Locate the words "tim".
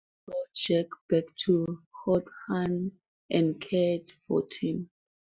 4.47-4.89